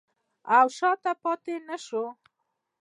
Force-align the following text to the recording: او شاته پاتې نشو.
او 0.57 0.65
شاته 0.77 1.11
پاتې 1.21 1.53
نشو. 1.67 2.05